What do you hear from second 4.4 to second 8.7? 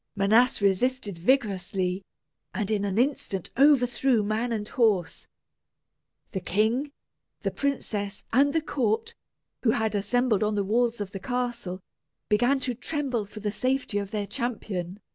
and horse. The king, the princess, and the